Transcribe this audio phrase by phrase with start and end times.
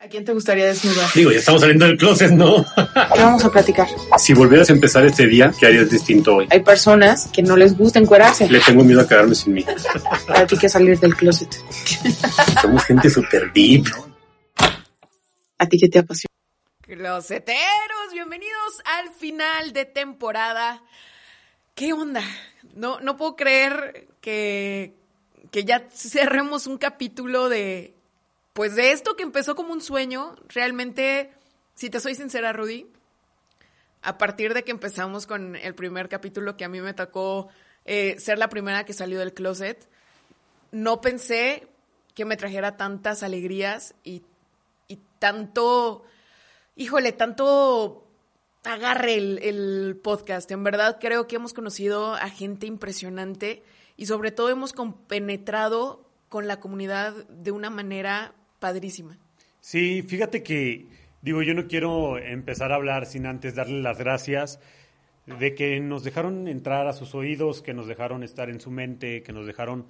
[0.00, 1.10] ¿A quién te gustaría desnudar?
[1.12, 2.64] Digo, ya estamos saliendo del closet, ¿no?
[3.14, 3.88] ¿Qué vamos a platicar?
[4.16, 6.46] si volvieras a empezar este día, ¿qué harías distinto hoy?
[6.50, 8.48] Hay personas que no les gusta encuerarse.
[8.48, 9.66] Le tengo miedo a quedarme sin mí.
[10.28, 11.52] Para ti que salir del closet.
[12.62, 13.86] Somos gente super deep.
[15.58, 16.32] ¿A ti qué te apasiona?
[16.82, 20.80] Closeteros, bienvenidos al final de temporada.
[21.74, 22.22] ¿Qué onda?
[22.76, 24.94] No, no puedo creer que,
[25.50, 27.97] que ya cerremos un capítulo de,
[28.58, 30.34] pues de esto que empezó como un sueño.
[30.48, 31.30] Realmente,
[31.74, 32.90] si te soy sincera, Rudy,
[34.02, 37.50] a partir de que empezamos con el primer capítulo que a mí me tocó
[37.84, 39.88] eh, ser la primera que salió del closet,
[40.72, 41.68] no pensé
[42.16, 44.24] que me trajera tantas alegrías y,
[45.20, 46.02] tanto,
[46.74, 48.08] híjole, tanto
[48.64, 50.50] agarre el, el, podcast.
[50.50, 53.62] En verdad creo que hemos conocido a gente impresionante
[53.96, 59.18] y sobre todo hemos compenetrado con la comunidad de una manera padrísima.
[59.60, 60.86] Sí, fíjate que,
[61.22, 64.60] digo, yo no quiero empezar a hablar sin antes darle las gracias
[65.26, 69.22] de que nos dejaron entrar a sus oídos, que nos dejaron estar en su mente,
[69.22, 69.86] que nos dejaron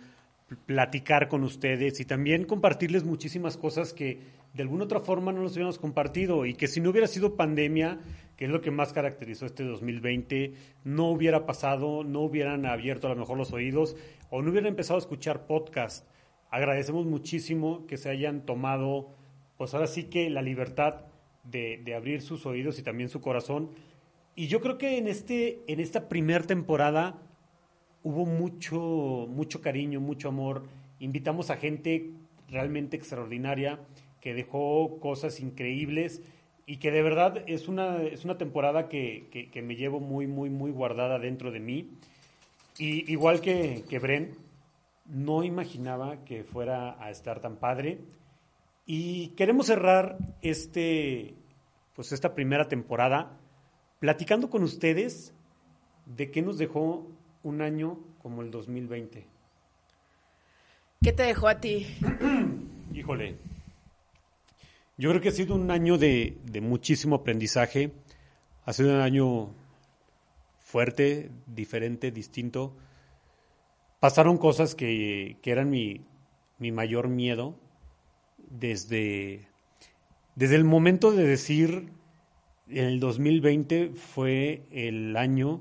[0.67, 4.19] platicar con ustedes y también compartirles muchísimas cosas que
[4.55, 7.99] de alguna otra forma no nos hubiéramos compartido y que si no hubiera sido pandemia,
[8.37, 13.11] que es lo que más caracterizó este 2020, no hubiera pasado, no hubieran abierto a
[13.11, 13.95] lo mejor los oídos
[14.31, 16.07] o no hubieran empezado a escuchar podcast.
[16.51, 19.11] Agradecemos muchísimo que se hayan tomado,
[19.57, 21.03] pues ahora sí que la libertad
[21.45, 23.71] de, abrir sus oídos y también su corazón.
[24.35, 27.19] Y yo creo que en, este, en esta primera temporada
[28.03, 30.65] hubo mucho, mucho cariño, mucho amor.
[31.01, 32.11] Invitamos a gente
[32.49, 33.81] realmente extraordinaria
[34.21, 36.23] que dejó cosas increíbles
[36.67, 40.27] y que de verdad es una, es una temporada que, que, que me llevo muy,
[40.27, 41.91] muy, muy guardada dentro de mí.
[42.79, 44.37] Y igual que, que Bren,
[45.09, 48.01] no imaginaba que fuera a estar tan padre.
[48.87, 51.35] Y queremos cerrar este,
[51.95, 53.39] pues esta primera temporada
[53.99, 55.35] platicando con ustedes
[56.07, 57.11] de qué nos dejó
[57.43, 59.27] un año como el 2020.
[61.03, 61.87] ¿Qué te dejó a ti?
[62.95, 63.37] Híjole,
[64.97, 67.93] yo creo que ha sido un año de, de, muchísimo aprendizaje,
[68.65, 69.51] ha sido un año
[70.59, 72.77] fuerte, diferente, distinto.
[74.01, 76.03] Pasaron cosas que, que eran mi,
[76.59, 77.57] mi, mayor miedo
[78.51, 79.49] desde,
[80.37, 81.91] desde el momento de decir
[82.69, 85.61] el 2020 fue el año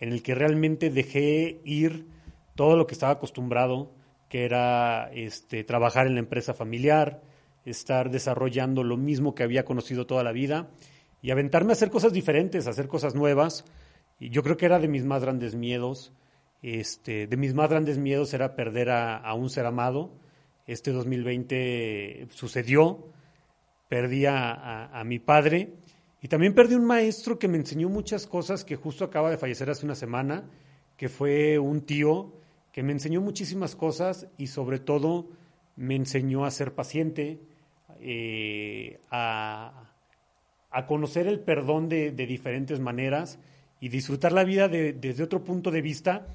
[0.00, 2.06] en el que realmente dejé ir
[2.54, 3.92] todo lo que estaba acostumbrado,
[4.28, 7.22] que era este, trabajar en la empresa familiar,
[7.64, 10.70] estar desarrollando lo mismo que había conocido toda la vida
[11.22, 13.64] y aventarme a hacer cosas diferentes, a hacer cosas nuevas.
[14.18, 16.12] Y yo creo que era de mis más grandes miedos.
[16.62, 20.12] Este, de mis más grandes miedos era perder a, un ser amado.
[20.66, 23.08] Este 2020 sucedió,
[23.88, 25.74] perdí a mi padre
[26.26, 29.70] y también perdí un maestro que me enseñó muchas cosas que justo acaba de fallecer
[29.70, 30.50] hace una semana,
[30.96, 32.32] que fue un tío
[32.72, 35.28] que me enseñó muchísimas cosas y sobre todo
[35.76, 37.38] me enseñó a ser paciente,
[38.00, 39.92] eh, a,
[40.70, 43.38] a, conocer el perdón de, de, diferentes maneras
[43.80, 46.26] y disfrutar la vida de, desde otro punto de vista,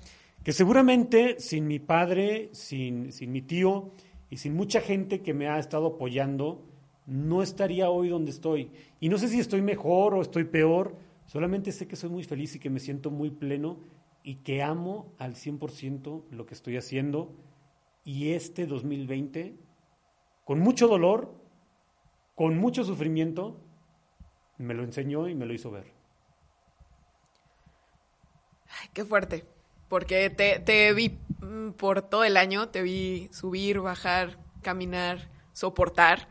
[0.43, 3.91] que seguramente sin mi padre, sin, sin mi tío
[4.29, 6.65] y sin mucha gente que me ha estado apoyando,
[7.05, 8.71] no estaría hoy donde estoy.
[8.99, 12.55] Y no sé si estoy mejor o estoy peor, solamente sé que soy muy feliz
[12.55, 13.79] y que me siento muy pleno
[14.23, 17.33] y que amo al 100% lo que estoy haciendo.
[18.03, 19.55] Y este 2020,
[20.45, 21.35] con mucho dolor,
[22.35, 23.59] con mucho sufrimiento,
[24.57, 25.90] me lo enseñó y me lo hizo ver.
[28.93, 29.45] Qué fuerte,
[29.87, 31.17] porque te, te vi
[31.77, 36.27] por todo el año, te vi subir, bajar, caminar, soportar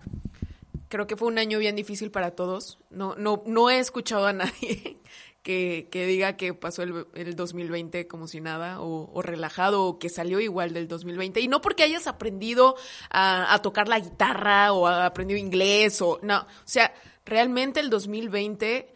[0.90, 2.78] creo que fue un año bien difícil para todos.
[2.90, 4.98] No, no, no he escuchado a nadie
[5.42, 9.98] que, que diga que pasó el, el, 2020 como si nada, o, o, relajado, o
[9.98, 11.40] que salió igual del 2020.
[11.40, 12.76] Y no porque hayas aprendido
[13.08, 16.40] a, a tocar la guitarra, o aprendido inglés, o no.
[16.40, 16.92] O sea,
[17.24, 18.92] realmente el 2020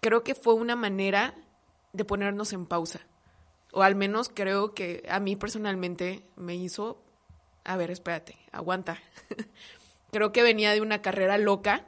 [0.00, 1.34] creo que fue una manera
[1.92, 3.00] de ponernos en pausa.
[3.72, 7.02] O al menos creo que a mí personalmente me hizo,
[7.64, 8.98] a ver, espérate, aguanta.
[10.12, 11.86] Creo que venía de una carrera loca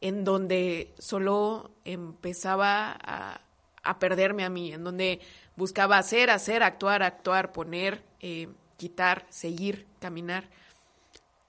[0.00, 3.40] en donde solo empezaba a,
[3.82, 5.20] a perderme a mí, en donde
[5.56, 10.48] buscaba hacer, hacer, actuar, actuar, poner, eh, quitar, seguir, caminar.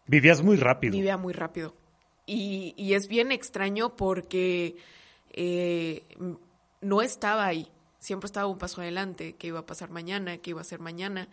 [0.08, 0.94] Vivías muy rápido.
[0.94, 1.76] Vivía muy rápido.
[2.26, 4.78] Y, y es bien extraño porque
[5.32, 6.04] eh,
[6.82, 7.72] no estaba ahí.
[8.00, 11.28] Siempre estaba un paso adelante, qué iba a pasar mañana, qué iba a ser mañana.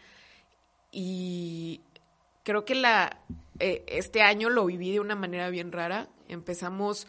[0.92, 1.80] Y
[2.42, 3.20] creo que la,
[3.58, 6.08] eh, este año lo viví de una manera bien rara.
[6.28, 7.06] Empezamos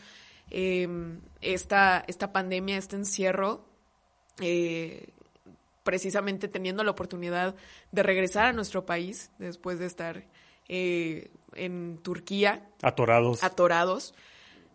[0.51, 0.87] eh,
[1.41, 3.65] esta, esta pandemia, este encierro,
[4.39, 5.09] eh,
[5.83, 7.55] precisamente teniendo la oportunidad
[7.91, 10.25] de regresar a nuestro país después de estar
[10.67, 13.43] eh, en Turquía Atorados.
[13.43, 14.13] atorados.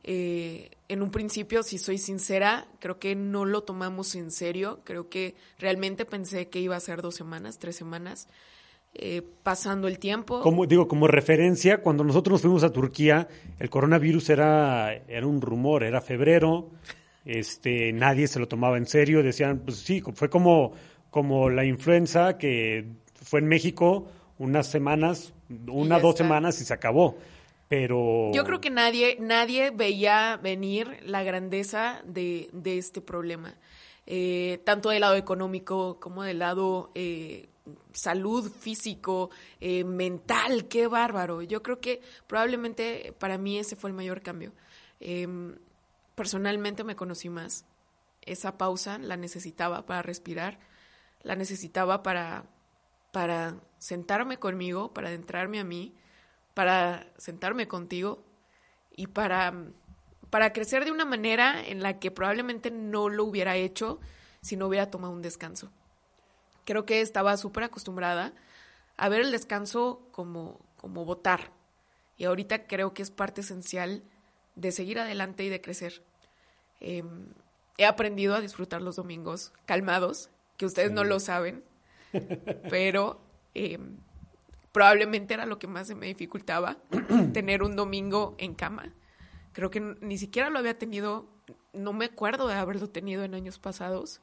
[0.04, 4.80] Eh, en un principio, si soy sincera, creo que no lo tomamos en serio.
[4.84, 8.28] Creo que realmente pensé que iba a ser dos semanas, tres semanas.
[8.94, 10.42] Eh, pasando el tiempo.
[10.42, 13.26] Como digo, como referencia, cuando nosotros nos fuimos a Turquía,
[13.58, 16.68] el coronavirus era, era un rumor, era febrero,
[17.24, 20.74] este, nadie se lo tomaba en serio, decían, pues sí, fue como,
[21.08, 22.84] como la influenza que
[23.14, 24.08] fue en México
[24.38, 25.32] unas semanas,
[25.68, 26.24] una, dos está.
[26.24, 27.16] semanas y se acabó.
[27.72, 33.54] Pero Yo creo que nadie, nadie veía venir la grandeza de, de este problema,
[34.04, 37.48] Eh, tanto del lado económico como del lado eh,
[37.92, 39.30] salud físico,
[39.60, 41.40] eh, mental, qué bárbaro.
[41.40, 44.52] Yo creo que probablemente para mí ese fue el mayor cambio.
[45.00, 45.56] Em,
[46.14, 47.64] personalmente me conocí más.
[48.20, 50.58] Esa pausa la necesitaba para respirar,
[51.22, 52.44] la necesitaba para,
[53.12, 55.94] para sentarme conmigo, para adentrarme a mí,
[56.54, 58.24] para sentarme contigo
[58.94, 59.54] y para,
[60.30, 64.00] para crecer de una manera en la que probablemente no lo hubiera hecho
[64.42, 65.70] si no hubiera tomado un descanso.
[66.64, 68.32] Creo que estaba súper acostumbrada
[68.96, 71.50] a ver el descanso como, como votar.
[72.16, 74.02] Y ahorita creo que es parte esencial
[74.54, 76.02] de seguir adelante y de crecer.
[76.80, 77.02] Eh,
[77.78, 81.64] he aprendido a disfrutar los domingos calmados, que ustedes no lo saben,
[82.70, 83.20] pero
[83.54, 83.78] eh,
[84.72, 86.78] probablemente era lo que más se me dificultaba,
[87.32, 88.92] tener un domingo en cama.
[89.52, 91.26] Creo que ni siquiera lo había tenido,
[91.72, 94.20] no me acuerdo de haberlo tenido en años pasados.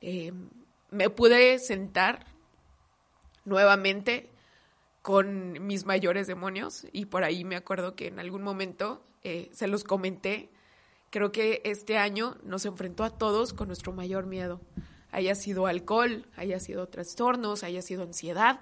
[0.00, 0.32] Eh,
[0.90, 2.24] me pude sentar
[3.44, 4.30] nuevamente
[5.02, 9.66] con mis mayores demonios y por ahí me acuerdo que en algún momento eh, se
[9.66, 10.50] los comenté.
[11.10, 14.60] Creo que este año nos enfrentó a todos con nuestro mayor miedo.
[15.10, 18.60] Haya sido alcohol, haya sido trastornos, haya sido ansiedad,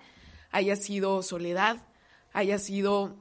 [0.57, 1.87] haya sido soledad,
[2.33, 3.15] haya sido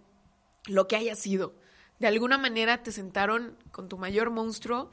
[0.67, 1.53] lo que haya sido.
[1.99, 4.89] De alguna manera te sentaron con tu mayor monstruo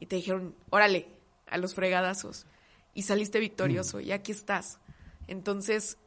[0.00, 1.08] y te dijeron, órale,
[1.46, 2.46] a los fregadazos.
[2.92, 4.80] Y saliste victorioso y aquí estás.
[5.28, 5.98] Entonces,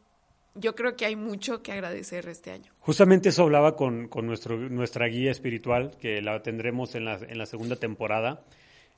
[0.54, 2.74] yo creo que hay mucho que agradecer este año.
[2.80, 7.38] Justamente eso hablaba con, con nuestro, nuestra guía espiritual, que la tendremos en la, en
[7.38, 8.44] la segunda temporada.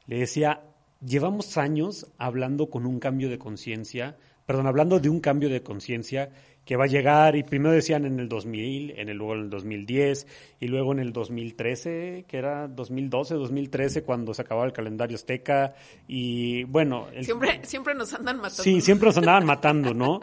[0.07, 0.63] Le decía,
[1.05, 6.29] llevamos años hablando con un cambio de conciencia, perdón, hablando de un cambio de conciencia
[6.65, 9.49] que va a llegar, y primero decían en el 2000, en el, luego en el
[9.49, 10.27] 2010,
[10.59, 15.73] y luego en el 2013, que era 2012, 2013, cuando se acababa el calendario azteca,
[16.07, 17.07] y bueno...
[17.13, 18.63] el- Siempre, siempre nos andan matando.
[18.63, 20.21] Sí, siempre nos andaban matando, ¿no?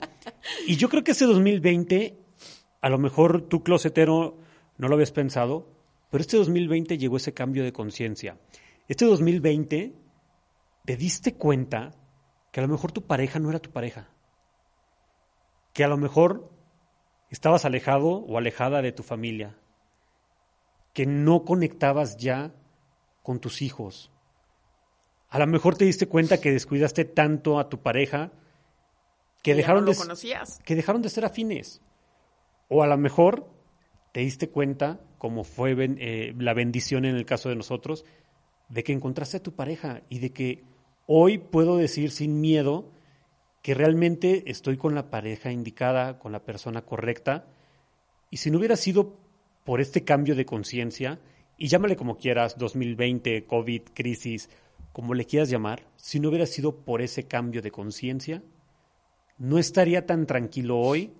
[0.66, 2.16] Y yo creo que ese 2020,
[2.82, 4.38] a lo mejor tú, closetero,
[4.78, 5.66] no lo habías pensado,
[6.10, 8.38] pero este 2020 llegó ese cambio de conciencia.
[8.86, 9.92] Este 2020
[10.84, 11.90] te diste cuenta
[12.58, 14.08] que a lo mejor tu pareja no era tu pareja.
[15.72, 16.50] Que a lo mejor
[17.30, 19.56] estabas alejado o alejada de tu familia.
[20.92, 22.52] Que no conectabas ya
[23.22, 24.10] con tus hijos.
[25.28, 28.32] A lo mejor te diste cuenta que descuidaste tanto a tu pareja
[29.44, 29.96] que dejaron, no de,
[30.64, 31.80] que dejaron de ser afines.
[32.66, 33.48] O a lo mejor
[34.10, 38.04] te diste cuenta, como fue ben- eh, la bendición en el caso de nosotros,
[38.68, 40.64] de que encontraste a tu pareja y de que
[41.10, 42.92] hoy puedo decir sin miedo
[43.62, 47.46] que realmente estoy con la pareja indicada, con la persona correcta.
[48.30, 49.16] Y si no hubiera sido
[49.64, 51.18] por este cambio de conciencia,
[51.56, 54.50] y llámale como quieras, 2020, COVID, crisis,
[54.92, 58.42] como le quieras llamar, si no hubiera sido por ese cambio de conciencia,
[59.38, 61.12] no estaría tan tranquilo hoy,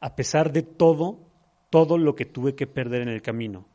[0.00, 1.20] a pesar de todo,
[1.70, 3.66] todo lo que tuve que perder en el camino.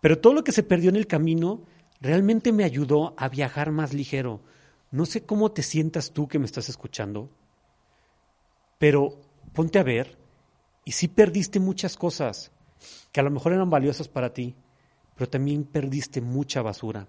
[0.00, 1.64] Pero todo lo que se perdió en el camino
[2.00, 4.42] realmente me ayudó a viajar más ligero.
[4.96, 7.28] No sé cómo te sientas tú que me estás escuchando,
[8.78, 9.20] pero
[9.52, 10.16] ponte a ver
[10.86, 12.50] y sí perdiste muchas cosas
[13.12, 14.54] que a lo mejor eran valiosas para ti,
[15.14, 17.08] pero también perdiste mucha basura.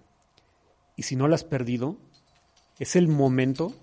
[0.98, 1.98] Y si no la has perdido,
[2.78, 3.74] es el momento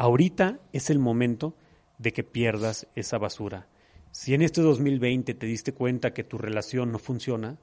[0.00, 1.56] Ahorita es el momento
[1.98, 3.66] de que pierdas esa basura.
[4.12, 7.58] Si en este 2020 te diste cuenta que tu relación no funciona,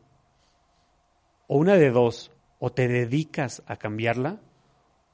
[1.47, 4.41] o una de dos, o te dedicas a cambiarla,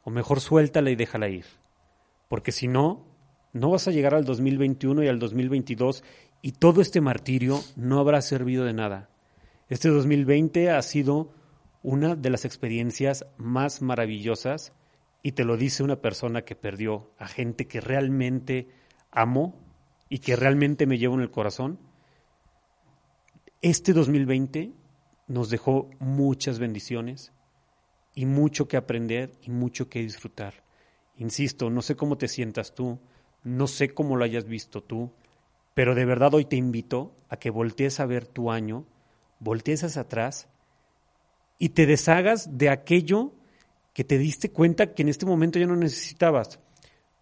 [0.04, 1.46] o mejor suéltala y déjala ir.
[2.28, 3.06] Porque si no,
[3.54, 6.04] no vas a llegar al 2021 y al 2022
[6.42, 9.10] y todo este martirio no habrá servido de nada.
[9.70, 11.34] Este 2020 ha sido
[11.84, 14.74] una de las experiencias más maravillosas
[15.24, 18.70] y te lo dice una persona que perdió a gente que realmente
[19.12, 19.56] amó
[20.10, 21.80] y que realmente me llevo en el corazón,
[23.62, 24.74] este 2020
[25.28, 27.32] nos dejó muchas bendiciones
[28.14, 30.64] y mucho que aprender y mucho que disfrutar.
[31.18, 33.00] Insisto, no sé cómo te sientas tú,
[33.44, 35.12] no sé cómo lo hayas visto tú,
[35.74, 38.86] pero de verdad hoy te invito a que voltees a ver tu año,
[39.40, 40.48] voltees hacia atrás
[41.58, 43.34] y te deshagas de aquello
[43.94, 46.60] que te diste cuenta que en este momento ya no necesitabas.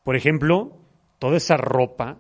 [0.04, 0.78] Por ejemplo,
[1.20, 2.20] toda esa ropa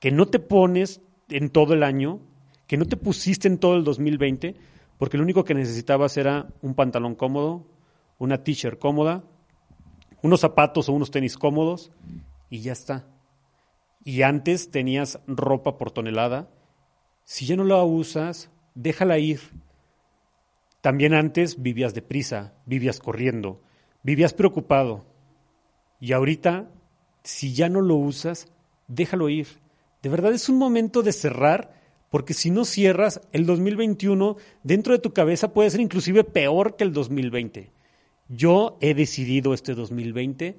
[0.00, 2.20] que no te pones en todo el año,
[2.66, 4.56] que no te pusiste en todo el 2020,
[4.98, 7.66] porque lo único que necesitabas era un pantalón cómodo,
[8.20, 9.24] una t-shirt cómoda,
[10.22, 11.90] unos zapatos o unos tenis cómodos
[12.50, 13.06] y ya está.
[14.04, 16.48] Y antes tenías ropa por tonelada.
[17.24, 19.40] Si ya no la usas, déjala ir.
[20.82, 23.62] También antes vivías deprisa, vivías corriendo,
[24.02, 25.06] vivías preocupado.
[25.98, 26.70] Y ahorita,
[27.22, 28.52] si ya no lo usas,
[28.86, 29.46] déjalo ir.
[30.02, 31.74] De verdad es un momento de cerrar,
[32.10, 36.84] porque si no cierras, el 2021 dentro de tu cabeza puede ser inclusive peor que
[36.84, 37.79] el 2020.
[38.32, 40.56] Yo he decidido este 2020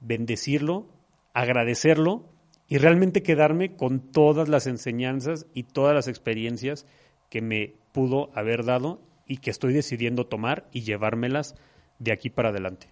[0.00, 0.88] bendecirlo,
[1.32, 2.28] agradecerlo
[2.66, 6.86] y realmente quedarme con todas las enseñanzas y todas las experiencias
[7.30, 11.54] que me pudo haber dado y que estoy decidiendo tomar y llevármelas
[12.00, 12.88] de aquí para adelante.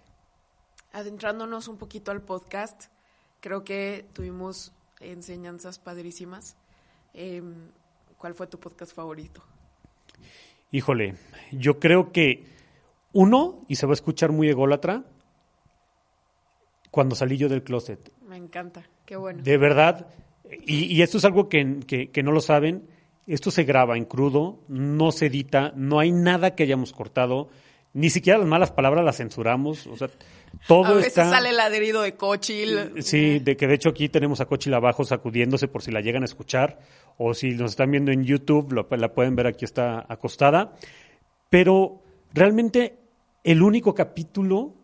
[0.93, 2.85] Adentrándonos un poquito al podcast,
[3.41, 6.55] creo que tuvimos enseñanzas padrísimas.
[7.13, 7.53] Em,
[8.17, 9.43] ¿Cuál fue tu podcast favorito?
[10.71, 11.15] Híjole,
[11.51, 12.45] yo creo que
[13.13, 15.03] uno, y se va a escuchar muy ególatra,
[16.91, 18.11] cuando salí yo del closet.
[18.27, 19.41] Me encanta, qué bueno.
[19.41, 20.07] De verdad,
[20.65, 22.87] y, y esto es algo que, que, que, no lo saben,
[23.25, 27.49] esto se graba en crudo, no se edita, no hay nada que hayamos cortado,
[27.93, 30.09] ni siquiera las malas palabras las censuramos, o sea,
[30.67, 31.29] todo a veces está...
[31.29, 32.91] sale el adherido de Cochil.
[33.03, 36.23] Sí, de que de hecho aquí tenemos a Cochil abajo sacudiéndose por si la llegan
[36.23, 36.79] a escuchar,
[37.17, 40.73] o si nos están viendo en YouTube, lo, la pueden ver aquí está acostada,
[41.49, 42.01] pero
[42.33, 43.02] realmente
[43.43, 44.75] el único capítulo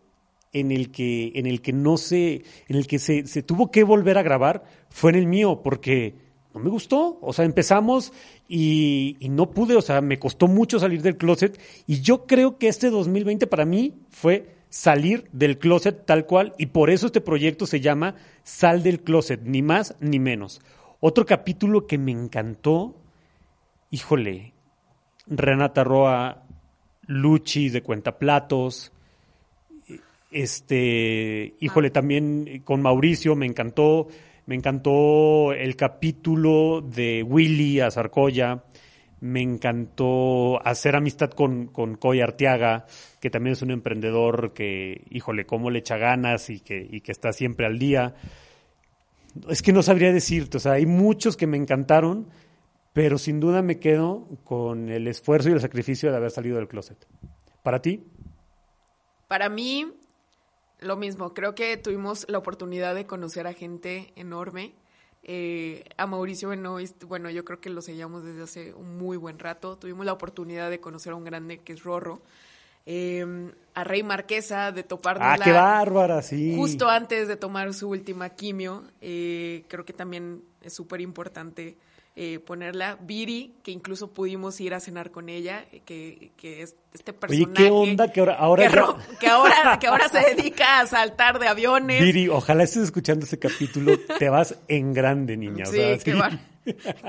[0.52, 3.84] en el que, en el que no se, en el que se, se tuvo que
[3.84, 6.16] volver a grabar fue en el mío, porque
[6.54, 7.18] no me gustó.
[7.22, 8.12] O sea, empezamos
[8.48, 11.60] y, y, no pude, o sea, me costó mucho salir del closet.
[11.86, 16.66] Y yo creo que este 2020 para mí fue salir del closet tal cual, y
[16.66, 18.14] por eso este proyecto se llama
[18.44, 20.60] Sal del Closet, ni más ni menos.
[21.00, 22.96] Otro capítulo que me encantó,
[23.90, 24.54] híjole,
[25.26, 26.46] Renata Roa,
[27.10, 28.92] Luchi de Cuentaplatos,
[30.30, 31.92] este, híjole, ah.
[31.92, 34.06] también con Mauricio me encantó,
[34.46, 38.62] me encantó el capítulo de Willy a Zarcoya,
[39.20, 42.86] me encantó hacer amistad con, con Coy Arteaga,
[43.18, 47.10] que también es un emprendedor que, híjole, cómo le echa ganas y que, y que
[47.10, 48.14] está siempre al día.
[49.48, 52.28] Es que no sabría decirte, o sea, hay muchos que me encantaron,
[52.92, 56.68] pero sin duda me quedo con el esfuerzo y el sacrificio de haber salido del
[56.68, 57.06] closet.
[57.62, 58.04] ¿Para ti?
[59.28, 59.92] Para mí,
[60.80, 61.34] lo mismo.
[61.34, 64.74] Creo que tuvimos la oportunidad de conocer a gente enorme.
[65.22, 69.38] Eh, a Mauricio Benoist, bueno, yo creo que lo seguíamos desde hace un muy buen
[69.38, 69.76] rato.
[69.76, 72.22] Tuvimos la oportunidad de conocer a un grande que es Rorro.
[72.86, 76.22] Eh, a Rey Marquesa, de toparnos ¡Ah, qué bárbara!
[76.22, 76.54] Sí.
[76.56, 78.82] Justo antes de tomar su última quimio.
[79.00, 81.76] Eh, creo que también es súper importante
[82.22, 82.98] eh, ponerla.
[83.00, 87.50] Viri, que incluso pudimos ir a cenar con ella, que, que es este personaje.
[87.50, 88.12] Oye, ¿qué onda?
[88.12, 88.68] Que ahora, ahora,
[89.18, 92.02] que, ahora, que ahora se dedica a saltar de aviones.
[92.02, 95.64] Viri, ojalá estés escuchando ese capítulo, te vas en grande, niña.
[95.64, 96.18] Sí, o sea, qué, sí.
[96.18, 96.38] bar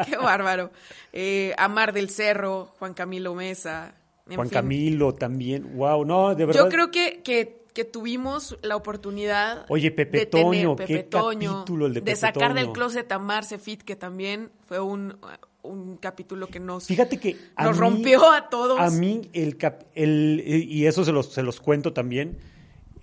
[0.05, 0.71] qué bárbaro.
[1.11, 3.93] Eh, Amar del Cerro, Juan Camilo Mesa.
[4.33, 4.53] Juan fin.
[4.53, 6.63] Camilo también, wow, no, de verdad.
[6.63, 11.09] Yo creo que, que que tuvimos la oportunidad Oye, Pepe de Toño, tener, qué Pepe
[11.09, 12.55] Toño, capítulo el de, Pepe sacar Toño.
[12.55, 15.17] del closet a Marce Fit, que también fue un,
[15.63, 18.79] un capítulo que nos, Fíjate que a nos mí, rompió a todos.
[18.79, 22.37] A mí, el, cap, el y eso se los, se los cuento también,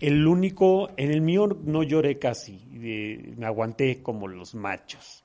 [0.00, 5.24] el único, en el mío no lloré casi, eh, me aguanté como los machos,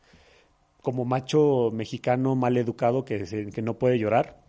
[0.81, 4.41] como macho mexicano mal educado que, que no puede llorar,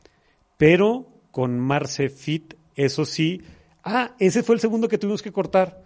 [0.57, 3.43] pero con Marce Fit, eso sí,
[3.85, 5.83] Ah, ese fue el segundo que tuvimos que cortar.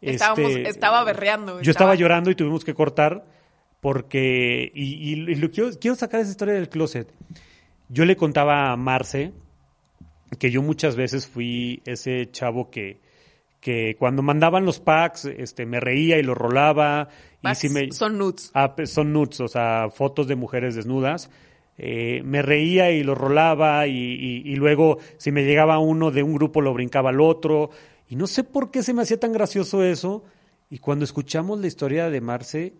[0.00, 1.60] Estábamos, este, estaba berreando.
[1.60, 1.94] Yo estaba...
[1.94, 3.24] llorando y tuvimos que cortar
[3.80, 7.12] porque, y, y, y lo, quiero, quiero, sacar esa historia del closet.
[7.88, 9.32] Yo le contaba a Marce
[10.38, 13.00] que yo muchas veces fui ese chavo que,
[13.60, 17.08] que cuando mandaban los packs, este, me reía y los rolaba.
[17.42, 18.50] Packs y si me, son nudes.
[18.54, 21.30] Ah, son nudes, o sea, fotos de mujeres desnudas.
[21.76, 26.60] Eh, me reía y lo rolaba y, luego si me llegaba uno de un grupo
[26.60, 27.70] lo brincaba al otro.
[28.08, 30.24] Y no sé por qué se me hacía tan gracioso eso.
[30.70, 32.74] Y cuando escuchamos la historia de Marce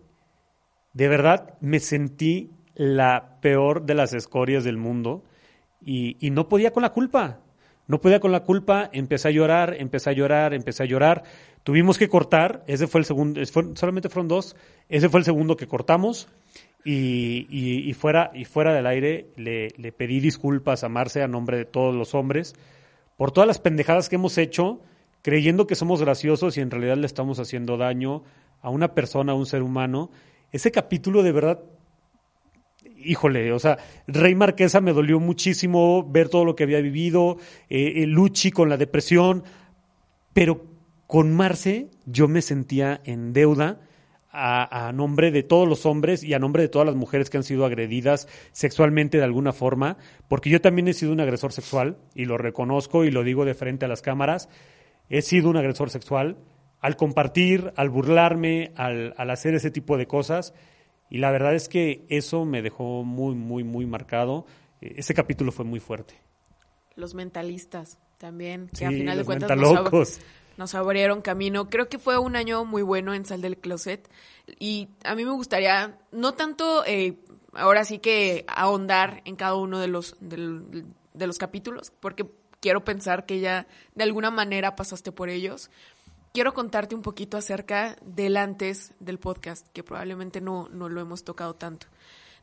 [0.93, 5.23] de verdad me sentí la peor de las escorias del mundo.
[5.81, 7.41] Y, no podía con la culpa.
[7.87, 11.23] No podía con la culpa, empecé a llorar, empecé a llorar, empecé a llorar.
[11.63, 14.55] Tuvimos que cortar, ese fue el segundo, solamente fueron dos,
[14.89, 16.27] ese fue el segundo que cortamos
[16.85, 21.65] y, fuera, y fuera del aire le, le pedí disculpas a Marce a nombre de
[21.65, 22.53] todos los hombres
[23.17, 24.81] por todas las pendejadas que hemos hecho,
[25.21, 28.23] creyendo que somos graciosos y en realidad le estamos haciendo daño
[28.61, 30.11] a una persona, a un ser humano.
[30.51, 31.59] Ese capítulo de verdad
[33.05, 33.77] híjole, o sea,
[34.07, 37.37] Rey Marquesa me dolió muchísimo ver todo lo que había vivido,
[37.69, 39.43] eh, eh, Luchi con la depresión,
[40.33, 40.65] pero
[41.07, 43.79] con Marce yo me sentía en deuda
[44.35, 47.37] a, a nombre de todos los hombres y a nombre de todas las mujeres que
[47.37, 51.97] han sido agredidas sexualmente de alguna forma, porque yo también he sido un agresor sexual
[52.13, 54.49] y lo reconozco y lo digo de frente a las cámaras,
[55.09, 56.37] he sido un agresor sexual
[56.81, 60.53] al compartir, al burlarme, al, al hacer ese tipo de cosas.
[61.09, 64.45] Y la verdad es que eso me dejó muy, muy, muy marcado.
[64.81, 66.15] Eh, Ese capítulo fue muy fuerte.
[66.95, 70.19] Los mentalistas también, que Sí, a final de cuentas.
[70.57, 71.69] Nos abrieron camino.
[71.69, 74.09] Creo que fue un año muy bueno en Sal del Closet.
[74.59, 77.17] Y a mí me gustaría, no tanto eh,
[77.53, 83.25] ahora sí que ahondar en cada uno de los, de los capítulos, porque quiero pensar
[83.25, 85.69] que ya de alguna manera pasaste por ellos.
[86.33, 91.23] Quiero contarte un poquito acerca del antes del podcast, que probablemente no, no lo hemos
[91.23, 91.87] tocado tanto.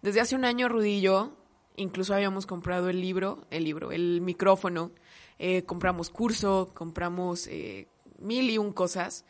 [0.01, 1.33] Desde hace un año, Rudy y yo,
[1.77, 4.93] incluso habíamos comprado el libro, el libro, el micrófono,
[5.39, 7.89] eh, compramos curso, compramos eh,
[8.23, 9.25] mil y un cosas.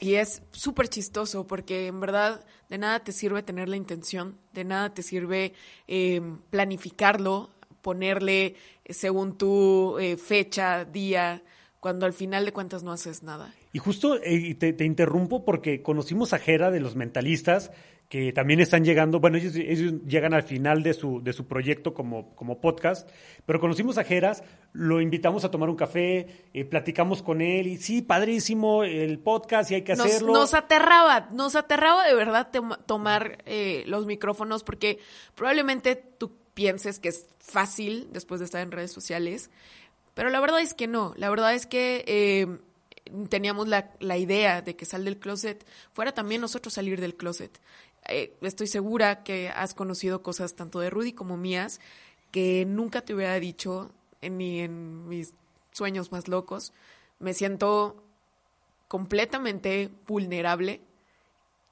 [0.00, 4.64] Y es súper chistoso porque en verdad de nada te sirve tener la intención, de
[4.64, 5.54] nada te sirve
[5.88, 7.50] eh, planificarlo,
[7.82, 11.42] ponerle eh, según tu eh, fecha, día,
[11.80, 13.54] cuando al final de cuentas no haces nada.
[13.72, 17.70] Y justo eh, te, te interrumpo porque conocimos a Jera de los mentalistas,
[18.08, 21.92] que también están llegando, bueno, ellos, ellos llegan al final de su, de su proyecto
[21.92, 23.08] como, como podcast,
[23.44, 27.76] pero conocimos a Jeras, lo invitamos a tomar un café, eh, platicamos con él y
[27.76, 30.32] sí, padrísimo el podcast y hay que nos, hacerlo.
[30.32, 32.48] nos aterraba, nos aterraba de verdad
[32.86, 34.98] tomar eh, los micrófonos porque
[35.34, 39.50] probablemente tú pienses que es fácil después de estar en redes sociales,
[40.14, 42.58] pero la verdad es que no, la verdad es que eh,
[43.28, 47.60] teníamos la, la idea de que sal del closet fuera también nosotros salir del closet.
[48.08, 51.80] Eh, estoy segura que has conocido cosas tanto de Rudy como mías
[52.30, 53.92] que nunca te hubiera dicho
[54.22, 55.34] en, ni en mis
[55.72, 56.72] sueños más locos.
[57.18, 58.02] Me siento
[58.88, 60.80] completamente vulnerable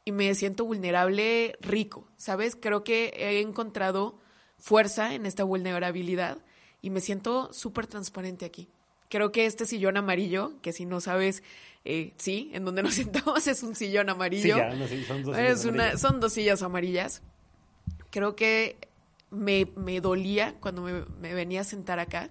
[0.05, 2.57] y me siento vulnerable rico, ¿sabes?
[2.57, 4.19] Creo que he encontrado
[4.59, 6.39] fuerza en esta vulnerabilidad
[6.83, 8.69] y me siento súper transparente aquí.
[9.09, 11.43] Creo que este sillón amarillo, que si no sabes,
[11.85, 12.95] eh, sí, en donde nos
[13.35, 14.57] sentamos es un sillón Sí, amarillo.
[14.59, 16.01] ya, no sé, son dos Es sillas una- amarillas.
[16.01, 17.23] son dos sillas amarillas.
[18.11, 18.77] Creo que
[19.31, 22.31] me, me dolía cuando me, me venía a sentar acá,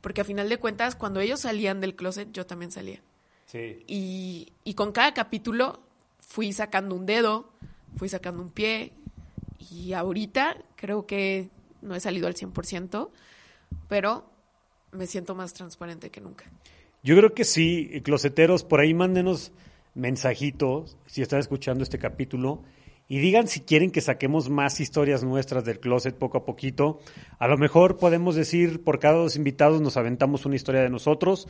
[0.00, 3.00] porque a final de cuentas, cuando ellos salían del closet, yo también salía.
[3.46, 3.82] Sí.
[3.86, 5.80] Y, y con cada capítulo
[6.20, 7.50] fui sacando un dedo,
[7.96, 8.92] fui sacando un pie,
[9.70, 11.48] y ahorita creo que
[11.82, 13.10] no he salido al 100%,
[13.88, 14.28] pero
[14.94, 16.44] me siento más transparente que nunca.
[17.02, 19.52] Yo creo que sí, closeteros, por ahí mándenos
[19.94, 22.62] mensajitos si están escuchando este capítulo
[23.08, 27.00] y digan si quieren que saquemos más historias nuestras del closet poco a poquito.
[27.38, 31.46] A lo mejor podemos decir, por cada dos invitados nos aventamos una historia de nosotros.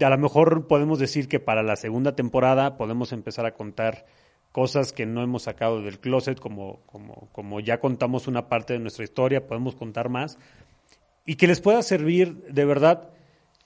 [0.00, 4.06] A lo mejor podemos decir que para la segunda temporada podemos empezar a contar
[4.52, 8.78] cosas que no hemos sacado del closet, como, como, como ya contamos una parte de
[8.78, 10.38] nuestra historia, podemos contar más.
[11.28, 13.10] Y que les pueda servir de verdad.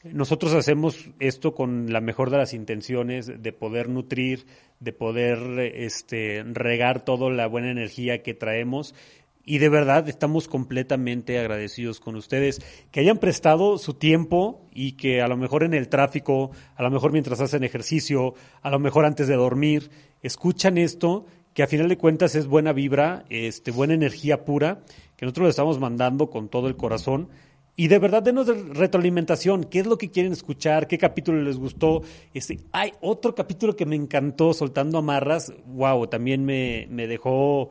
[0.03, 4.47] Nosotros hacemos esto con la mejor de las intenciones de poder nutrir,
[4.81, 8.97] de poder este, regar toda la buena energía que traemos.
[9.45, 15.23] Y de verdad estamos completamente agradecidos con ustedes que hayan prestado su tiempo y que
[15.23, 19.05] a lo mejor en el tráfico, a lo mejor mientras hacen ejercicio, a lo mejor
[19.05, 19.89] antes de dormir,
[20.21, 24.81] escuchan esto, que a final de cuentas es buena vibra, este, buena energía pura,
[25.17, 27.29] que nosotros le estamos mandando con todo el corazón.
[27.75, 29.65] Y de verdad, denos de retroalimentación.
[29.65, 30.89] ¿Qué es lo que quieren escuchar?
[30.89, 32.03] ¿Qué capítulo les gustó?
[32.35, 35.53] Este, hay otro capítulo que me encantó, Soltando Amarras.
[35.67, 37.71] Wow, también me, me dejó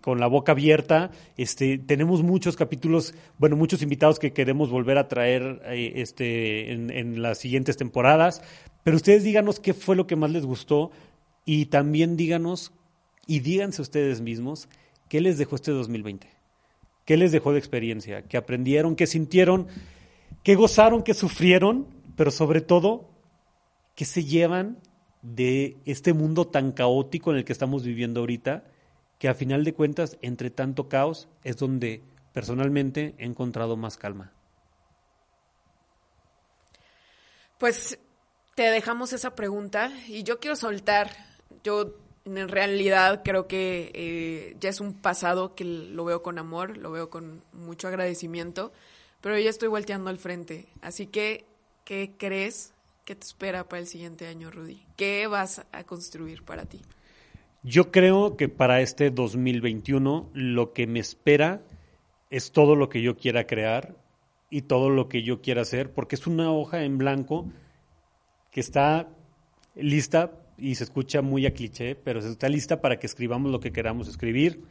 [0.00, 1.12] con la boca abierta.
[1.36, 6.90] Este, tenemos muchos capítulos, bueno, muchos invitados que queremos volver a traer eh, este, en,
[6.90, 8.42] en las siguientes temporadas.
[8.82, 10.90] Pero ustedes díganos qué fue lo que más les gustó
[11.44, 12.72] y también díganos
[13.26, 14.68] y díganse ustedes mismos
[15.08, 16.37] qué les dejó este 2020.
[17.08, 18.20] ¿Qué les dejó de experiencia?
[18.20, 18.94] ¿Qué aprendieron?
[18.94, 19.68] ¿Qué sintieron?
[20.42, 21.02] ¿Qué gozaron?
[21.02, 21.86] ¿Qué sufrieron?
[22.18, 23.08] Pero sobre todo,
[23.94, 24.76] ¿qué se llevan
[25.22, 28.64] de este mundo tan caótico en el que estamos viviendo ahorita?
[29.18, 34.32] que a final de cuentas, entre tanto caos, es donde personalmente he encontrado más calma.
[37.58, 37.98] Pues
[38.54, 41.10] te dejamos esa pregunta y yo quiero soltar,
[41.64, 41.96] yo
[42.36, 46.90] en realidad creo que eh, ya es un pasado que lo veo con amor, lo
[46.90, 48.72] veo con mucho agradecimiento,
[49.20, 50.66] pero ya estoy volteando al frente.
[50.80, 51.44] Así que,
[51.84, 52.72] ¿qué crees
[53.04, 54.84] que te espera para el siguiente año, Rudy?
[54.96, 56.80] ¿Qué vas a construir para ti?
[57.62, 61.62] Yo creo que para este 2021 lo que me espera
[62.30, 63.96] es todo lo que yo quiera crear
[64.50, 67.46] y todo lo que yo quiera hacer, porque es una hoja en blanco
[68.50, 69.08] que está
[69.74, 73.72] lista y se escucha muy a cliché, pero está lista para que escribamos lo que
[73.72, 74.62] queramos escribir.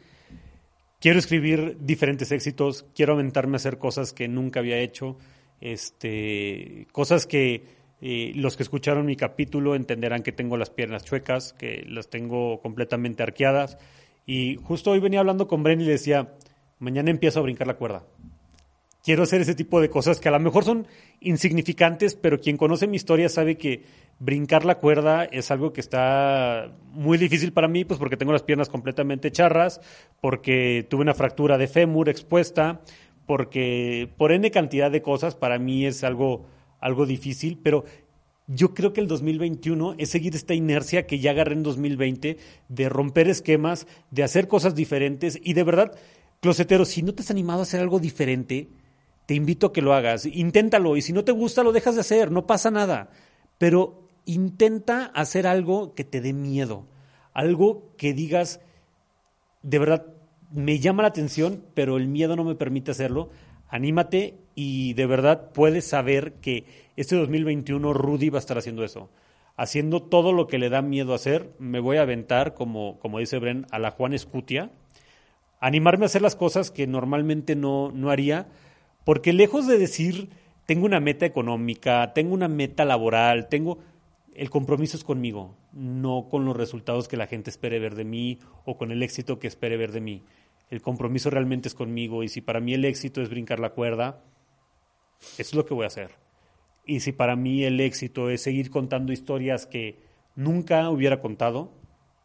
[1.00, 5.17] Quiero escribir diferentes éxitos, quiero aventarme a hacer cosas que nunca había hecho,
[5.62, 7.63] este, cosas que
[8.02, 12.62] eh, los que escucharon mi capítulo entenderán que tengo las piernas chuecas, que las tengo
[12.62, 13.78] completamente arqueadas.
[14.26, 16.34] Y justo hoy venía hablando con Bren y le decía,
[16.80, 18.04] mañana empiezo a brincar la cuerda
[19.08, 20.86] quiero hacer ese tipo de cosas que a lo mejor son
[21.22, 23.86] insignificantes, pero quien conoce mi historia sabe que
[24.20, 28.43] brincar la cuerda es algo que está muy difícil para mí, pues porque tengo las
[28.43, 29.80] piernas completamente charras,
[30.20, 32.82] porque tuve una fractura de fémur expuesta,
[33.26, 36.46] porque por N cantidad de cosas para mí es algo,
[36.82, 37.86] algo difícil, pero
[38.46, 42.89] yo creo que el 2021 es seguir esta inercia que ya agarré en 2020 de
[42.89, 45.98] romper esquemas, de hacer cosas diferentes y de verdad,
[46.41, 48.67] closetero, si no te has animado a hacer algo diferente,
[49.28, 50.26] te invito a que lo hagas.
[50.26, 53.12] Inténtalo y si no te gusta lo dejas de hacer, no pasa nada.
[53.60, 56.88] Pero intenta hacer algo que te dé miedo,
[57.34, 58.62] algo que digas,
[59.62, 60.06] de verdad,
[60.52, 63.30] me llama la atención, pero el miedo no me permite hacerlo.
[63.68, 69.10] Anímate y de verdad puedes saber que este 2021 Rudy va a estar haciendo eso.
[69.58, 73.40] Haciendo todo lo que le da miedo hacer, me voy a aventar, como, como dice
[73.40, 74.72] Bren, a la Juan Escutia,
[75.60, 78.48] animarme a hacer las cosas que normalmente no, no haría,
[79.08, 80.28] porque lejos de decir,
[80.65, 83.78] tengo una meta económica, tengo una meta laboral, tengo...
[84.34, 88.39] El compromiso es conmigo, no con los resultados que la gente espere ver de mí
[88.65, 90.24] o con el éxito que espere ver de mí.
[90.70, 94.26] El compromiso realmente es conmigo y si para mí el éxito es brincar la cuerda,
[95.38, 96.12] eso es lo que voy a hacer.
[96.86, 100.02] Y si para mí el éxito es seguir contando historias que
[100.36, 101.72] nunca hubiera contado,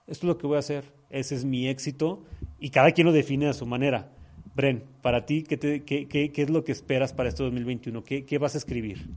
[0.08, 0.92] eso es lo que voy a hacer.
[1.10, 2.24] Ese es mi éxito
[2.58, 4.10] y cada quien lo define a su manera.
[4.54, 8.04] Bren, para ti, ¿qué, qué, es lo que esperas para este 2021?
[8.04, 9.08] ¿Qué, ¿Qué vas a escribir?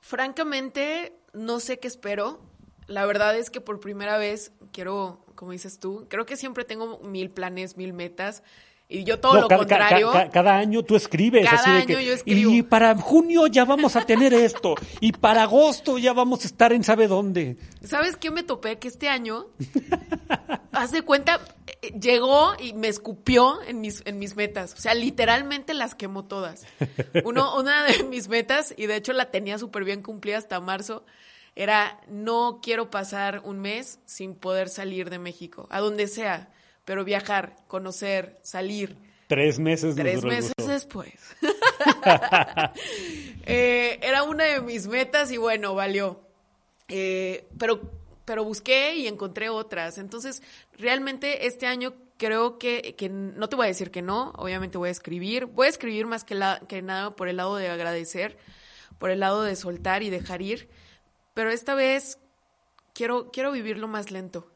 [0.00, 2.40] Francamente, no sé qué espero.
[2.86, 6.98] La verdad es que por primera vez quiero, como dices tú, creo que siempre tengo
[7.00, 8.42] mil planes, mil metas.
[8.90, 10.10] Y yo todo lo contrario.
[10.32, 11.46] cada año tú escribes.
[11.48, 12.50] Cada año yo escribo.
[12.50, 14.76] Y para junio ya vamos a tener esto.
[15.00, 17.58] y para agosto ya vamos a estar en sabe dónde.
[17.82, 18.78] ¿Sabes qué me topé?
[18.78, 19.48] Que este año,
[20.72, 21.40] haz de cuenta,
[21.82, 24.72] eh, llegó y me escupió en mis, en mis metas.
[24.72, 26.64] O sea, literalmente las quemó todas.
[27.24, 31.04] Uno, una de mis metas, y de hecho la tenía súper bien cumplida hasta marzo,
[31.54, 36.48] era no quiero pasar un mes sin poder salir de México, a donde sea
[36.88, 38.96] pero viajar, conocer, salir.
[39.26, 39.94] Tres meses.
[39.94, 41.12] Tres meses después.
[43.50, 46.20] Eh, era una de mis metas y bueno, valió.
[46.88, 47.80] Eh, pero,
[48.26, 49.96] pero busqué y encontré otras.
[49.96, 50.42] Entonces,
[50.76, 54.90] realmente este año creo que, que, no te voy a decir que no, obviamente voy
[54.90, 55.46] a escribir.
[55.46, 58.36] Voy a escribir más que, la, que nada por el lado de agradecer,
[58.98, 60.68] por el lado de soltar y dejar ir.
[61.32, 62.18] Pero esta vez
[62.92, 64.50] quiero, quiero vivirlo más lento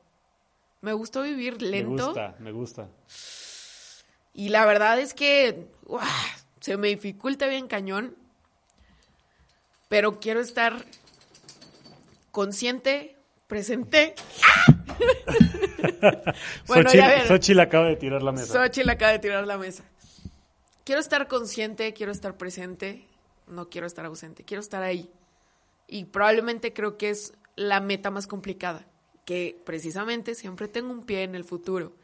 [0.83, 1.88] me gustó vivir lento.
[1.88, 2.88] Me gusta, me gusta.
[4.35, 5.68] Y la verdad es que
[6.61, 8.16] se me dificulta bien cañón.
[9.88, 10.85] Pero quiero estar
[12.31, 13.16] consciente,
[13.47, 14.14] presente.
[16.66, 18.53] bueno, Xochitl, ya Xochitl acaba de tirar la mesa.
[18.53, 19.85] Xochitl acaba de tirar la mesa.
[20.85, 23.07] Quiero estar consciente, quiero estar presente,
[23.47, 25.09] no quiero estar ausente, quiero estar ahí.
[25.87, 28.87] Y probablemente creo que es la meta más complicada
[29.24, 31.94] que precisamente siempre tengo un pie en el futuro.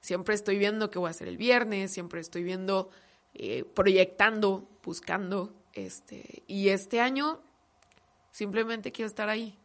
[0.00, 2.90] Siempre estoy viendo qué voy a hacer el viernes, siempre estoy viendo,
[3.34, 5.52] eh, proyectando, buscando.
[5.72, 7.40] Este, y este año
[8.30, 9.56] simplemente quiero estar ahí.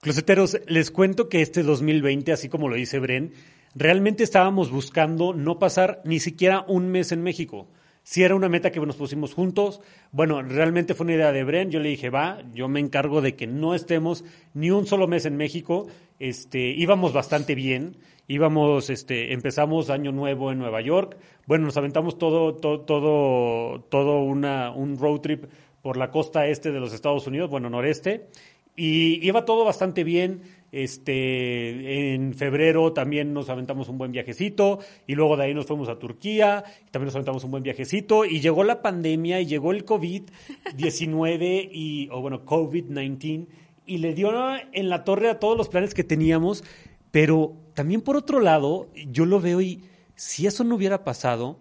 [0.00, 3.32] Closeteros, les cuento que este 2020, así como lo dice Bren,
[3.74, 7.68] realmente estábamos buscando no pasar ni siquiera un mes en México
[8.06, 9.80] si era una meta que nos pusimos juntos.
[10.12, 11.72] Bueno, realmente fue una idea de Bren.
[11.72, 15.26] Yo le dije, va, yo me encargo de que no estemos ni un solo mes
[15.26, 15.88] en México.
[16.20, 17.96] Este, íbamos bastante bien.
[18.28, 21.16] Íbamos, este, empezamos año nuevo en Nueva York.
[21.48, 25.46] Bueno, nos aventamos todo, todo, todo, todo una, un road trip
[25.82, 28.28] por la costa este de los Estados Unidos, bueno, noreste.
[28.76, 30.42] Y iba todo bastante bien.
[30.72, 35.88] Este, en febrero también nos aventamos un buen viajecito y luego de ahí nos fuimos
[35.88, 39.72] a Turquía, y también nos aventamos un buen viajecito y llegó la pandemia y llegó
[39.72, 43.46] el COVID-19 y, o bueno, COVID-19
[43.86, 44.32] y le dio
[44.72, 46.64] en la torre a todos los planes que teníamos,
[47.12, 49.84] pero también por otro lado, yo lo veo y
[50.16, 51.58] si eso no hubiera pasado,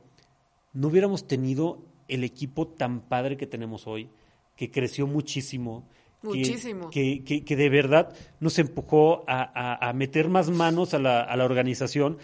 [0.74, 4.10] no hubiéramos tenido el equipo tan padre que tenemos hoy,
[4.56, 5.88] que creció muchísimo,
[6.22, 6.90] Muchísimo.
[6.90, 11.36] Que, que, que, de verdad nos empujó a, a, meter más manos a la, a
[11.38, 12.18] la, organización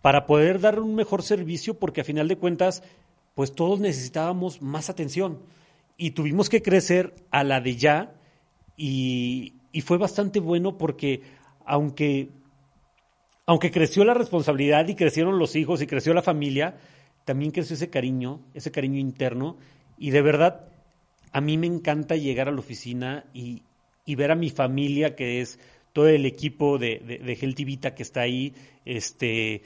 [0.00, 2.84] para poder dar un mejor servicio, porque a final de cuentas,
[3.34, 5.40] pues todos necesitábamos más atención
[5.96, 8.14] y tuvimos que crecer a la de ya
[8.76, 11.22] y, y fue bastante bueno porque
[11.66, 12.30] aunque,
[13.44, 16.76] aunque creció la responsabilidad y crecieron los hijos y creció la familia,
[17.24, 19.58] también creció ese cariño, ese cariño interno
[19.98, 20.68] y de verdad
[21.32, 23.62] a mí me encanta llegar a la oficina y,
[24.16, 25.58] ver a mi familia, que es
[25.92, 28.54] todo el equipo de, de, de que está ahí.
[28.84, 29.62] Este,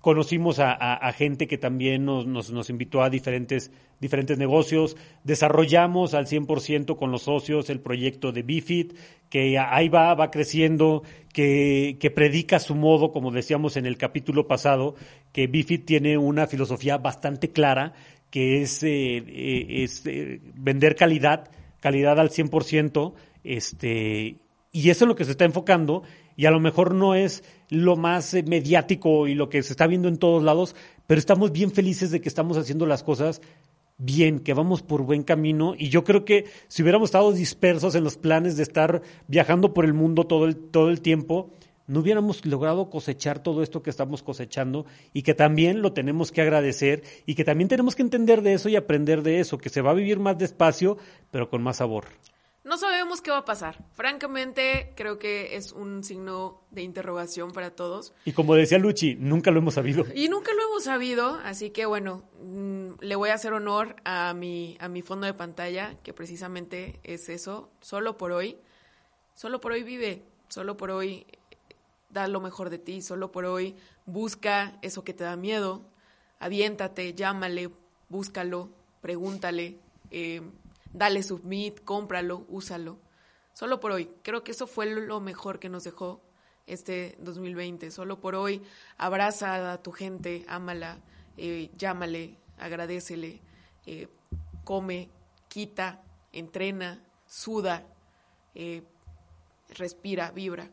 [0.00, 3.70] conocimos a, gente que también nos, invitó a diferentes,
[4.00, 4.96] diferentes negocios.
[5.24, 8.94] Desarrollamos al 100% con los socios el proyecto de Bifit,
[9.28, 14.46] que ahí va, va creciendo, que, que predica su modo, como decíamos en el capítulo
[14.46, 14.94] pasado,
[15.32, 17.92] que Bifit tiene una filosofía bastante clara
[18.30, 23.14] que es, eh, es eh, vender calidad, calidad al 100%,
[23.44, 24.36] este,
[24.72, 26.02] y eso es lo que se está enfocando,
[26.36, 29.86] y a lo mejor no es lo más eh, mediático y lo que se está
[29.86, 33.40] viendo en todos lados, pero estamos bien felices de que estamos haciendo las cosas
[33.96, 38.04] bien, que vamos por buen camino, y yo creo que si hubiéramos estado dispersos en
[38.04, 41.50] los planes de estar viajando por el mundo todo el, todo el tiempo,
[41.88, 46.42] no hubiéramos logrado cosechar todo esto que estamos cosechando y que también lo tenemos que
[46.42, 49.80] agradecer y que también tenemos que entender de eso y aprender de eso, que se
[49.80, 50.98] va a vivir más despacio,
[51.32, 52.04] pero con más sabor.
[52.68, 53.82] No sabemos qué va a pasar.
[53.94, 58.12] Francamente, creo que es un signo de interrogación para todos.
[58.26, 60.04] Y como decía Luchi, nunca lo hemos sabido.
[60.14, 64.34] Y nunca lo hemos sabido, así que bueno, mmm, le voy a hacer honor a
[64.34, 68.58] mi, a mi fondo de pantalla, que precisamente es eso, solo por hoy.
[69.32, 71.24] Solo por hoy vive, solo por hoy
[72.10, 75.82] da lo mejor de ti, solo por hoy busca eso que te da miedo,
[76.38, 77.70] aviéntate, llámale,
[78.08, 79.78] búscalo, pregúntale,
[80.10, 80.40] eh,
[80.92, 82.98] dale submit, cómpralo, úsalo.
[83.52, 84.08] Solo por hoy.
[84.22, 86.22] Creo que eso fue lo mejor que nos dejó
[86.66, 87.90] este 2020.
[87.90, 88.62] Solo por hoy,
[88.96, 90.98] abraza a tu gente, ámala,
[91.36, 93.40] eh, llámale, agradecele,
[93.84, 94.08] eh,
[94.64, 95.10] come,
[95.48, 97.84] quita, entrena, suda,
[99.68, 100.70] respira, vibra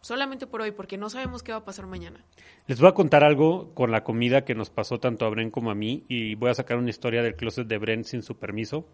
[0.00, 2.24] solamente por hoy, porque no sabemos qué va a pasar mañana.
[2.66, 5.70] Les voy a contar algo con la comida que nos pasó tanto a Bren como
[5.70, 8.86] a mí y voy a sacar una historia del closet de Bren sin su permiso.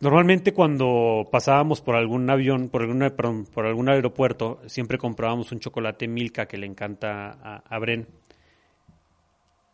[0.00, 6.58] Normalmente cuando pasábamos por algún avión, por, algún aeropuerto, siempre comprábamos un chocolate Milka que
[6.58, 8.08] le encanta a, a Bren.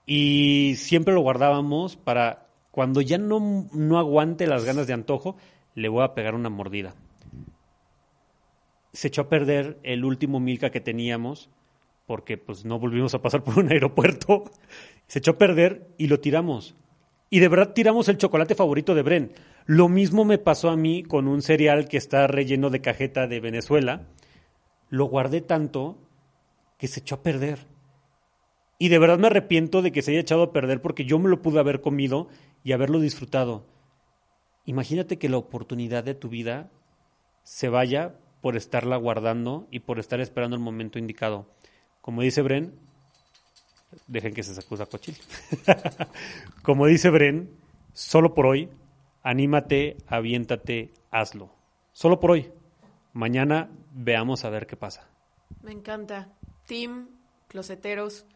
[0.05, 5.37] Y siempre lo guardábamos para cuando ya no, no aguante las ganas de antojo,
[5.75, 6.95] le voy a pegar una mordida
[8.99, 11.51] se echó a perder el último Milka que teníamos
[12.05, 14.51] porque pues no volvimos a pasar por un aeropuerto.
[15.07, 16.75] Se echó a perder y lo tiramos.
[17.31, 19.33] Y de verdad tiramos el chocolate favorito de Bren.
[19.67, 23.39] Lo mismo me pasó a mí con un cereal que está relleno de cajeta de
[23.39, 24.09] Venezuela.
[24.89, 25.97] Lo guardé tanto
[26.77, 27.69] que se echó a perder.
[28.81, 31.29] Y de verdad me arrepiento de que se haya echado a perder porque yo me
[31.29, 32.27] lo pude haber comido
[32.65, 33.65] y haberlo disfrutado.
[34.65, 36.73] Imagínate que la oportunidad de tu vida
[37.45, 41.47] se vaya por estarla guardando y por estar esperando el momento indicado.
[42.01, 42.79] Como dice Bren,
[44.07, 45.17] dejen que se sacuda cochil.
[46.63, 47.51] Como dice Bren,
[47.93, 48.69] solo por hoy,
[49.23, 51.51] anímate, aviéntate, hazlo.
[51.93, 52.53] Solo por hoy.
[53.13, 55.09] Mañana veamos a ver qué pasa.
[55.63, 56.29] Me encanta.
[56.67, 57.09] Team,
[57.49, 58.27] closeteros,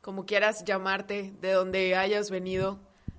[0.00, 2.78] como quieras llamarte, de donde hayas venido.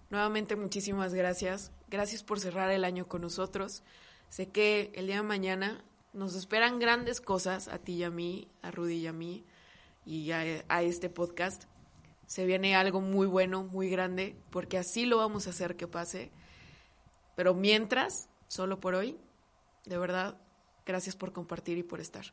[0.10, 1.72] Nuevamente muchísimas gracias.
[1.90, 3.84] Gracias por cerrar el año con nosotros.
[4.30, 8.48] Sé que el día de mañana nos esperan grandes cosas a ti y a mí,
[8.62, 9.44] a Rudy y a mí,
[10.06, 11.64] y a, a, este podcast.
[12.26, 16.32] Se viene algo muy bueno, muy grande, porque así lo vamos a hacer que pase.
[17.36, 19.18] Pero mientras, solo por hoy,
[19.86, 20.38] de verdad,
[20.86, 22.26] gracias por compartir y por estar.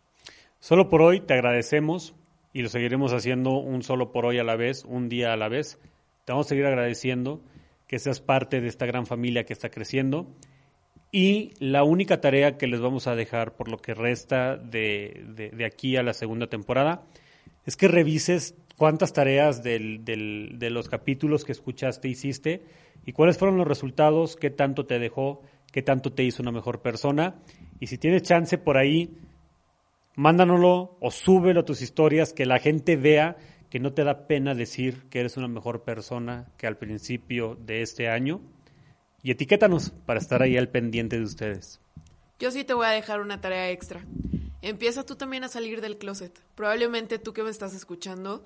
[0.59, 2.15] Solo por hoy te agradecemos
[2.53, 5.49] y lo seguiremos haciendo un solo por hoy a la vez, un día a la
[5.49, 5.79] vez.
[6.25, 7.41] Te vamos a seguir agradeciendo
[7.87, 10.27] que seas parte de esta gran familia que está creciendo
[11.13, 15.65] y la única tarea que les vamos a dejar por lo que resta de, de,
[15.65, 17.03] aquí a la segunda temporada
[17.67, 22.63] es que revises cuántas tareas de los capítulos que escuchaste hiciste
[23.05, 25.43] y cuáles fueron los resultados, qué tanto te dejó,
[25.73, 27.37] qué tanto te hizo una mejor persona
[27.79, 29.17] Y si tienes chance por ahí,
[30.17, 33.37] mándanoslo o súbelo a tus historias, que la gente vea
[33.71, 37.83] que no te da pena decir que eres una mejor persona que al principio de
[37.83, 38.41] este año.
[39.23, 41.81] Y etiquétanos para estar ahí al pendiente de ustedes.
[42.39, 44.05] Yo sí te voy a dejar una tarea extra.
[44.63, 46.39] Empieza tú también a salir del closet.
[46.55, 48.43] Probablemente tú que me estás escuchando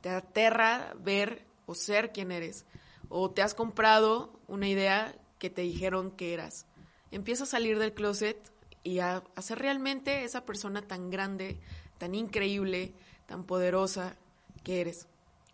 [0.00, 2.66] te aterra ver o ser quien eres.
[3.08, 6.66] O te has comprado una idea que te dijeron que eras.
[7.10, 8.36] Empieza a salir del closet
[8.82, 11.58] y a, a ser realmente esa persona tan grande,
[11.96, 12.92] tan increíble,
[13.26, 14.16] tan poderosa
[14.62, 15.06] que eres.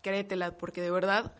[0.03, 1.33] Créetela, porque de verdad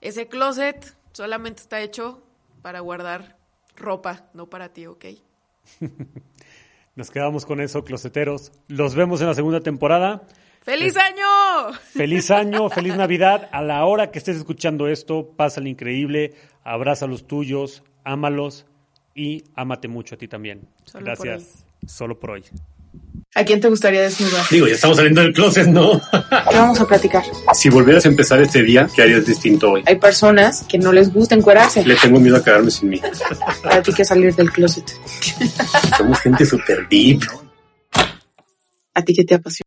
[0.00, 2.22] ese closet solamente está hecho
[2.64, 3.36] para guardar
[3.76, 5.04] ropa, no para ti, ¿ok?
[6.96, 8.52] Nos quedamos con eso, closeteros.
[8.68, 10.22] Los vemos en la segunda temporada.
[10.62, 11.74] ¡Feliz año!
[11.92, 13.50] Feliz año, feliz Navidad.
[13.52, 18.64] A la hora que estés escuchando esto, pásale increíble, abraza a los tuyos, ámalos
[19.14, 20.66] y ámate mucho a ti también.
[20.84, 21.66] Solo por Gracias.
[21.86, 22.44] Solo por hoy.
[23.36, 24.46] ¿A quién te gustaría desnudar?
[24.48, 26.00] Digo, ya estamos saliendo del closet, ¿no?
[26.50, 27.24] ¿Qué vamos a platicar?
[27.52, 29.82] Si volvieras a empezar este día, ¿qué harías distinto hoy?
[29.86, 31.84] Hay personas que no les gusta encuerarse.
[31.84, 33.00] Le tengo miedo a quedarme sin mí.
[33.62, 34.88] Para ti que salir del closet.
[35.98, 37.22] Somos gente súper deep.
[38.94, 39.62] ¿A ti qué te apasiona?